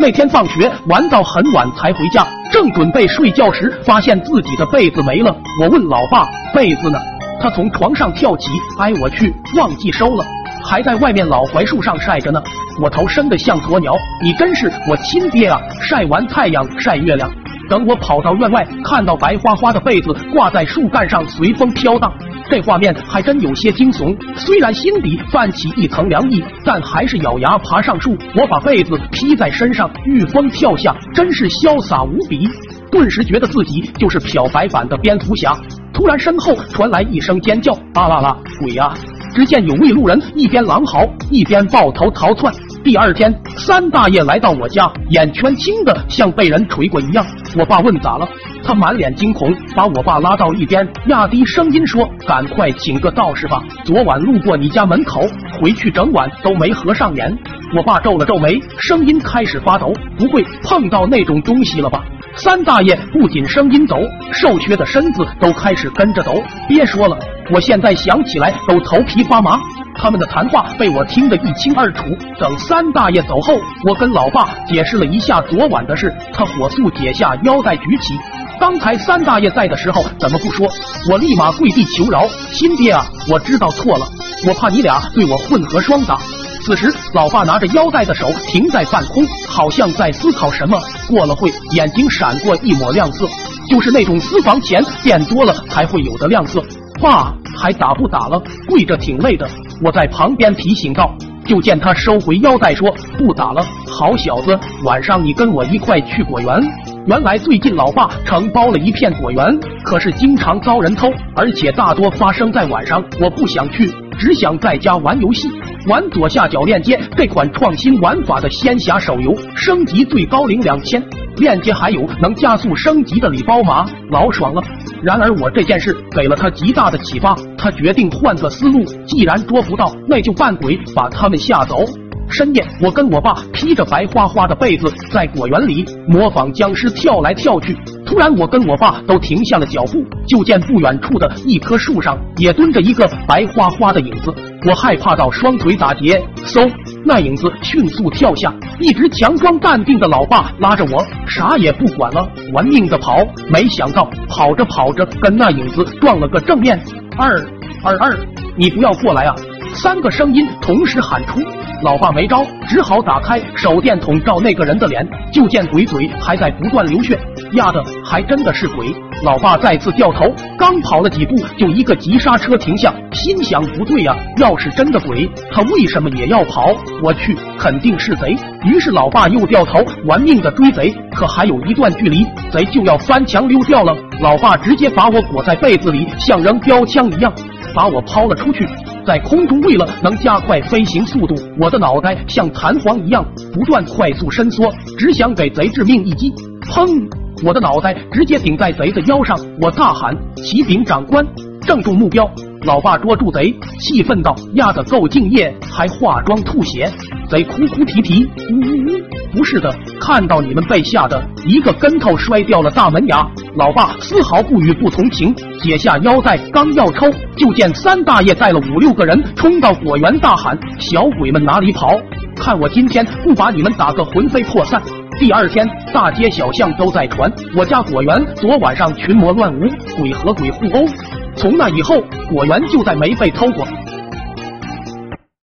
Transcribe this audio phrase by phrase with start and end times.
[0.00, 5.36] 那天放学玩到很晚才回家，正准备睡觉时，发现自己的被子没了。
[5.60, 6.24] 我问老爸
[6.54, 6.98] ：“被子呢？”
[7.42, 8.46] 他从床上跳起
[8.78, 10.24] ：“哎，我去，忘记收了，
[10.64, 12.40] 还在外面老槐树上晒着呢。”
[12.80, 13.92] 我头伸得像鸵鸟，
[14.22, 15.60] 你真是我亲爹啊！
[15.88, 17.28] 晒完太阳晒月亮，
[17.68, 22.12] 等我跑到院外，看到白花花的被子挂在树干上随风飘荡。
[22.50, 28.16] 这画面还真有些惊悚，虽然心底泛起一层凉意，但还是咬牙爬上树。
[28.34, 32.48] 我把被子披在身上，御风跳下，真是潇洒无比。
[32.90, 35.54] 顿时觉得自己就是漂白版的蝙蝠侠。
[35.92, 38.94] 突然身后传来一声尖叫：“啊啦啦，鬼啊！”
[39.34, 42.52] 只见有位路人一边狼嚎，一边抱头逃窜。
[42.82, 47.26] 第二天，三大爷来到我家，眼圈青的像被人锤过一样。
[47.56, 48.28] 我爸问咋了？
[48.62, 53.62] 他满脸惊恐，把我爸拉到一边，压低声音说：“赶快请个道士吧！
[53.84, 55.22] 昨晚路过你家门口，
[55.60, 57.36] 回去整晚都没合上眼。”
[57.76, 62.04] 我爸皱了皱眉，声音开始发抖：“不会碰到那种东西了吧？”
[62.36, 63.96] 三大爷不仅声音抖，
[64.32, 66.42] 瘦削的身子都开始跟着抖。
[66.68, 67.18] 别说了，
[67.52, 69.58] 我现在想起来都头皮发麻。
[69.98, 72.04] 他们的谈话被我听得一清二楚。
[72.38, 73.54] 等三大爷走后，
[73.84, 78.14] 我跟老爸解释了一下昨晚的事，他火速解下腰带举起。
[78.60, 80.68] 刚才三大爷在的时候怎么不说？
[81.10, 84.06] 我立马跪地求饶，亲爹啊，我知道错了，
[84.46, 86.18] 我怕你俩对我混合双打。
[86.64, 90.78] 此时，老爸拿着腰带的手停在半空，好像在思考什么。
[91.08, 93.26] 过了会，眼睛闪过一抹亮色，
[93.70, 96.62] 就是那种私房钱变多了才会有的亮色。
[97.00, 98.42] 爸，还打不打了？
[98.68, 99.48] 跪着挺累的。
[99.82, 101.14] 我在旁边提醒道。
[101.46, 106.62] 就见他收回腰带，说：“不打了，好小子，晚上你跟我一块去果园。”
[107.08, 113.02] 原来最近老爸承包了一片果园，可是经常遭人偷，而且大多发生在晚上。
[113.18, 115.48] 我不想去，只想在家玩游戏，
[115.86, 121.02] 玩左下角链接这款创新玩法的仙侠手游，升级最高领两千，
[121.38, 124.62] 链接还有能加速升级的礼包码，老爽了。
[125.02, 131.84] 然而我这件事给了他极大的启发，他决定换个思路，既然捉不到，那就扮鬼把他们吓走。
[132.30, 137.74] 深夜，我跟我爸披着白花花的被子，在果园里模仿僵尸跳来跳去。
[138.04, 144.34] 突然，我跟我爸都停下了脚步，就见不远处的一棵树上也蹲着一个白花花的影子。
[144.66, 146.70] 我害怕到双腿打结，嗖，
[147.04, 148.52] 那影子迅速跳下。
[148.80, 153.16] 一直强装淡定的老爸拉着我，啥也不管了，玩命的跑。
[153.50, 156.80] 没想到跑着跑着，跟那影子撞了个正面。
[157.16, 157.34] 二
[157.82, 158.18] 二二，
[158.56, 159.34] 你不要过来啊！
[159.74, 161.40] 三个声音同时喊出。
[161.82, 167.18] 老爸没招，只好打开手电筒照那个人的脸，就见鬼嘴还在不断流血，
[167.52, 168.94] 压的还真的是鬼。
[169.24, 176.72] 老爸再次掉头，刚跑了几步，就一个急刹车停下，心想不对呀，要是真的鬼，他为什么也要跑？
[177.02, 178.36] 我去，肯定是贼。
[178.64, 183.92] 于是老爸又掉头，玩命的追贼，可还有一段距离，贼就要翻墙溜掉了。
[184.20, 187.32] 老爸直接把我裹在被子里，像扔标枪一样，
[187.74, 188.68] 把我抛了出去。
[189.04, 196.32] 在空中，为了能加快飞行速度，我的脑袋像弹簧一样不断快速伸缩，只想给贼致命一击。
[196.62, 197.27] 砰！
[197.44, 201.24] 我的脑袋直接顶在贼的腰上，我大喊：“启禀长官，
[201.62, 202.28] 正中目标！”
[202.66, 206.90] 老爸捉住贼，气愤道：“压得够敬业，还化妆吐血。”
[207.30, 209.36] 贼哭哭啼啼，呜呜呜！
[209.36, 213.24] 不是的，看到你们被吓得一个跟头摔掉了大门牙。
[213.54, 215.32] 老爸丝毫不与不同情，
[215.62, 217.06] 解下腰带刚要抽，
[217.36, 221.96] 就见三大爷带了五六个人冲到果园，大喊：“小鬼们哪里跑？
[222.34, 224.82] 看我今天不把你们打个魂飞魄散！”
[225.18, 230.86] 第二天，大街小巷都在传我家果园昨晚上群魔乱舞，鬼和鬼互殴。
[231.34, 233.66] 从那以后，果园就再没被偷过。